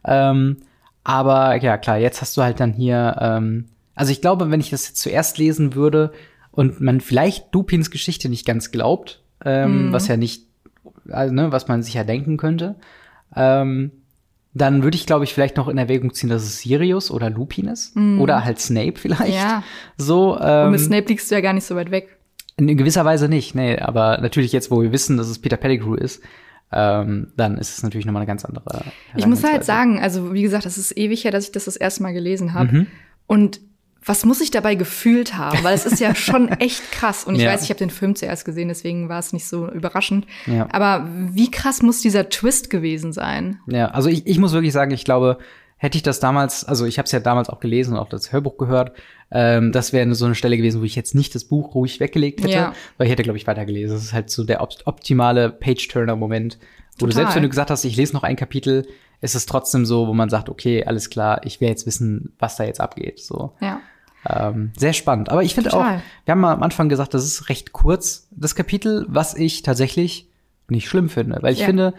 [0.04, 0.58] Ähm,
[1.04, 4.70] aber ja, klar, jetzt hast du halt dann hier, ähm, also ich glaube, wenn ich
[4.70, 6.12] das jetzt zuerst lesen würde
[6.50, 10.46] und man vielleicht Lupins Geschichte nicht ganz glaubt, ähm, was ja nicht,
[11.10, 12.76] also, ne, was man sich ja denken könnte,
[13.36, 13.92] ähm,
[14.54, 17.66] dann würde ich, glaube ich, vielleicht noch in Erwägung ziehen, dass es Sirius oder Lupin
[17.66, 17.96] ist.
[18.20, 19.34] Oder halt Snape vielleicht.
[19.34, 19.64] Ja.
[19.96, 22.16] So, Und ähm, mit Snape liegst du ja gar nicht so weit weg.
[22.56, 25.94] in gewisser Weise nicht, nee, aber natürlich jetzt, wo wir wissen, dass es Peter Pettigrew
[25.96, 26.22] ist,
[26.74, 28.84] ähm, dann ist es natürlich nochmal eine ganz andere.
[29.16, 31.76] Ich muss halt sagen, also wie gesagt, es ist ewig her, dass ich das das
[31.76, 32.72] erste Mal gelesen habe.
[32.72, 32.86] Mhm.
[33.26, 33.60] Und
[34.06, 35.62] was muss ich dabei gefühlt haben?
[35.62, 37.24] Weil es ist ja schon echt krass.
[37.24, 37.52] Und ich Ja.
[37.52, 40.26] weiß, ich habe den Film zuerst gesehen, deswegen war es nicht so überraschend.
[40.46, 40.68] Ja.
[40.72, 43.60] Aber wie krass muss dieser Twist gewesen sein?
[43.66, 45.38] Ja, also ich, ich muss wirklich sagen, ich glaube,
[45.84, 48.32] hätte ich das damals, also ich habe es ja damals auch gelesen und auch das
[48.32, 48.92] Hörbuch gehört,
[49.30, 52.40] ähm, das wäre so eine Stelle gewesen, wo ich jetzt nicht das Buch ruhig weggelegt
[52.42, 52.72] hätte, Ja.
[52.98, 53.94] weil ich hätte, glaube ich, weitergelesen.
[53.94, 56.58] Das ist halt so der op optimale Page-Turner-Moment,
[56.98, 57.12] wo du Total.
[57.14, 58.86] selbst, wenn du gesagt hast, ich lese noch ein Kapitel,
[59.20, 62.56] ist es trotzdem so, wo man sagt, okay, alles klar, ich will jetzt wissen, was
[62.56, 63.20] da jetzt abgeht.
[63.20, 63.52] So.
[63.60, 63.80] Ja.
[64.28, 65.28] Ähm, sehr spannend.
[65.28, 66.00] Aber ich finde auch, wir
[66.32, 70.28] haben mal am Anfang gesagt, das ist recht kurz, das Kapitel, was ich tatsächlich
[70.68, 71.38] nicht schlimm finde.
[71.42, 71.66] Weil ich Ja.
[71.66, 71.92] finde,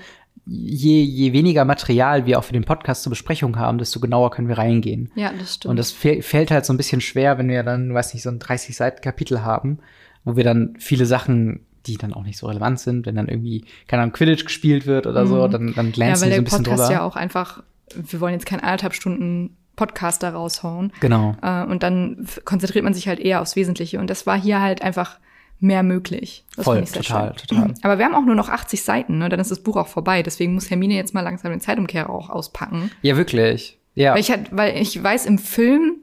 [0.46, 4.48] je, je weniger Material wir auch für den Podcast zur Besprechung haben, desto genauer können
[4.48, 5.12] wir reingehen.
[5.16, 5.70] Ja, das stimmt.
[5.72, 8.30] Und das fäll- fällt halt so ein bisschen schwer, wenn wir dann, weiß nicht, so
[8.30, 9.80] ein 30 Seiten Kapitel haben,
[10.24, 13.66] wo wir dann viele Sachen, die dann auch nicht so relevant sind, wenn dann irgendwie,
[13.88, 15.94] keine Ahnung, Quidditch gespielt wird oder so, dann, dann Mhm.
[15.96, 16.94] ja, weil so der ein bisschen Podcast drüber.
[16.94, 17.64] ja auch einfach,
[17.96, 20.92] wir wollen jetzt keinen anderthalb Stunden Podcast da raushauen.
[21.02, 21.36] Genau.
[21.42, 24.00] Äh, und dann konzentriert man sich halt eher aufs Wesentliche.
[24.00, 25.20] Und das war hier halt einfach
[25.60, 26.46] mehr möglich.
[26.56, 27.48] Das Voll, total, schön.
[27.48, 27.74] total.
[27.82, 29.30] Aber wir haben auch nur noch 80 Seiten, ne?
[29.30, 30.22] Dann ist das Buch auch vorbei.
[30.24, 32.92] Deswegen muss Hermine jetzt mal langsam den Zeitumkehrer auch auspacken.
[33.02, 33.80] Ja, wirklich.
[33.96, 34.14] Ja.
[34.14, 35.98] Weil ich halt, weil ich weiß, im Film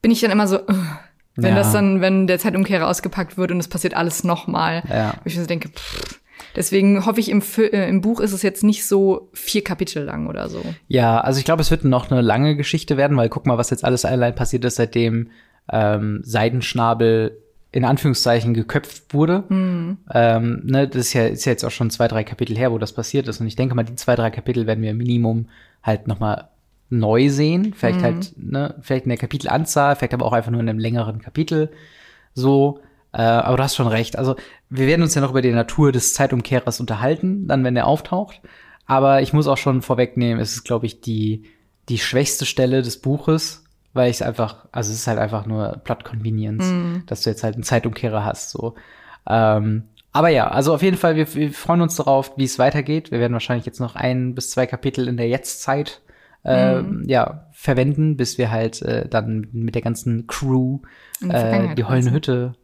[0.00, 0.62] bin ich dann immer so, äh,
[1.36, 1.56] wenn Ja.
[1.56, 4.82] das dann, wenn der Zeitumkehrer ausgepackt wird und es passiert alles nochmal.
[4.88, 5.12] Ja.
[5.16, 6.20] Wo ich mir so denke, pff.
[6.56, 10.26] Deswegen hoffe ich, im, äh, im Buch ist es jetzt nicht so vier Kapitel lang
[10.26, 10.62] oder so.
[10.88, 13.70] Ja, also ich glaube, es wird noch eine lange Geschichte werden, weil guck mal, was
[13.70, 15.30] jetzt alles allein passiert ist, seitdem
[15.70, 17.38] ähm, Seidenschnabel
[17.70, 19.44] in Anführungszeichen geköpft wurde.
[19.48, 19.98] Mhm.
[20.12, 22.78] Ähm, ne, das ist ja, ist ja jetzt auch schon zwei, drei Kapitel her, wo
[22.78, 23.40] das passiert ist.
[23.40, 25.48] Und ich denke mal, die zwei, drei Kapitel werden wir Minimum
[25.82, 26.48] halt noch mal
[26.90, 27.74] neu sehen.
[27.74, 31.20] Vielleicht halt, ne, vielleicht in der Kapitelanzahl, vielleicht aber auch einfach nur in einem längeren
[31.20, 31.70] Kapitel.
[32.34, 32.80] So.
[33.12, 34.16] Äh, aber du hast schon recht.
[34.16, 34.36] Also,
[34.70, 38.40] wir werden uns ja noch über die Natur des Zeitumkehrers unterhalten, dann, wenn er auftaucht.
[38.86, 41.44] Aber ich muss auch schon vorwegnehmen, es ist, glaube ich, die,
[41.88, 43.64] die schwächste Stelle des Buches,
[43.98, 46.72] weil ich es einfach, also es ist halt einfach nur Plot Convenience,
[47.06, 48.74] dass du jetzt halt einen Zeitumkehrer hast, so.
[49.28, 53.10] Ähm, aber ja, also auf jeden Fall, wir, wir freuen uns darauf, wie es weitergeht.
[53.10, 56.00] Wir werden wahrscheinlich jetzt noch ein bis zwei Kapitel in der Jetztzeit
[56.44, 60.78] ähm, ja, verwenden, bis wir halt äh, dann mit der ganzen Crew
[61.20, 62.12] die äh, die heulende.
[62.12, 62.54] Hütte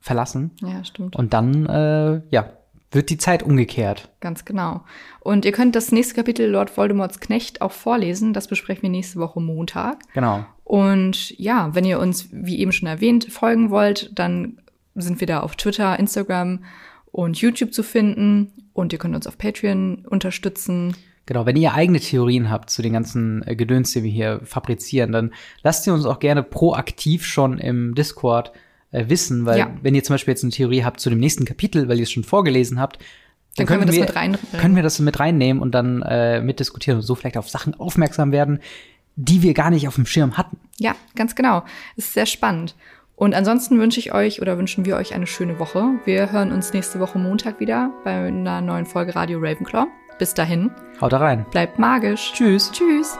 [0.00, 0.50] verlassen.
[0.60, 1.14] Ja, stimmt.
[1.16, 2.50] Und dann, äh, ja,
[2.90, 4.08] wird die Zeit umgekehrt.
[4.20, 4.82] Ganz genau.
[5.20, 8.32] Und ihr könnt das nächste Kapitel Lord Voldemorts Knecht auch vorlesen.
[8.32, 9.98] Das besprechen wir nächste Woche Montag.
[10.14, 10.46] Genau.
[10.68, 14.58] Und ja, wenn ihr uns, wie eben schon erwähnt, folgen wollt, dann
[14.94, 16.62] sind wir da auf Twitter, Instagram
[17.10, 18.52] und YouTube zu finden.
[18.74, 20.94] Und ihr könnt uns auf Patreon unterstützen.
[21.24, 25.10] Genau, wenn ihr eigene Theorien habt zu den ganzen äh, Gedöns, die wir hier fabrizieren,
[25.12, 28.52] dann lasst ihr uns auch gerne proaktiv schon im Discord
[28.90, 29.70] äh, wissen, weil Ja.
[29.82, 32.10] wenn ihr zum Beispiel jetzt eine Theorie habt zu dem nächsten Kapitel, weil ihr es
[32.12, 32.98] schon vorgelesen habt,
[33.56, 37.00] Dann können wir das mit rein- können wir das mit reinnehmen und dann äh, mitdiskutieren
[37.00, 38.60] und so vielleicht auf Sachen aufmerksam werden,
[39.18, 40.58] die wir gar nicht auf dem Schirm hatten.
[40.78, 41.64] Ja, ganz genau.
[41.96, 42.76] Ist sehr spannend.
[43.16, 45.84] Und ansonsten wünsche ich euch oder wünschen wir euch eine schöne Woche.
[46.04, 49.88] Wir hören uns nächste Woche Montag wieder bei einer neuen Folge Radio Ravenclaw.
[50.20, 51.44] Bis dahin, Haut da rein.
[51.50, 52.32] bleibt magisch.
[52.34, 52.70] Tschüss.
[52.70, 53.18] Tschüss.